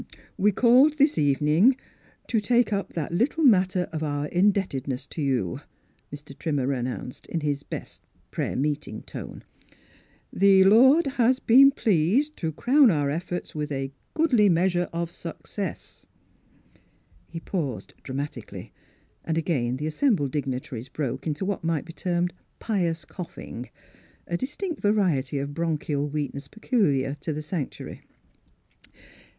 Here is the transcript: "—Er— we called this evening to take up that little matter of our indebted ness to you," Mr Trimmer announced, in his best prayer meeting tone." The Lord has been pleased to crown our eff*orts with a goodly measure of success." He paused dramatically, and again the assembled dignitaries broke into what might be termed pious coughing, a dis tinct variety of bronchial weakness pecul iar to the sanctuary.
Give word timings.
"—Er— 0.01 0.05
we 0.45 0.51
called 0.51 0.97
this 0.97 1.15
evening 1.19 1.75
to 2.25 2.39
take 2.39 2.73
up 2.73 2.93
that 2.93 3.13
little 3.13 3.43
matter 3.43 3.87
of 3.91 4.01
our 4.01 4.25
indebted 4.29 4.87
ness 4.87 5.05
to 5.05 5.21
you," 5.21 5.61
Mr 6.11 6.35
Trimmer 6.35 6.71
announced, 6.71 7.27
in 7.27 7.41
his 7.41 7.61
best 7.61 8.01
prayer 8.31 8.55
meeting 8.55 9.03
tone." 9.03 9.43
The 10.43 10.63
Lord 10.63 11.05
has 11.05 11.37
been 11.39 11.69
pleased 11.69 12.35
to 12.37 12.51
crown 12.51 12.89
our 12.89 13.11
eff*orts 13.11 13.53
with 13.53 13.71
a 13.71 13.91
goodly 14.15 14.49
measure 14.49 14.89
of 14.91 15.11
success." 15.11 16.07
He 17.27 17.39
paused 17.39 17.93
dramatically, 18.01 18.73
and 19.23 19.37
again 19.37 19.77
the 19.77 19.85
assembled 19.85 20.31
dignitaries 20.31 20.89
broke 20.89 21.27
into 21.27 21.45
what 21.45 21.63
might 21.63 21.85
be 21.85 21.93
termed 21.93 22.33
pious 22.57 23.05
coughing, 23.05 23.69
a 24.25 24.35
dis 24.35 24.57
tinct 24.57 24.81
variety 24.81 25.37
of 25.37 25.53
bronchial 25.53 26.07
weakness 26.09 26.47
pecul 26.47 27.01
iar 27.01 27.15
to 27.19 27.31
the 27.31 27.43
sanctuary. 27.43 28.01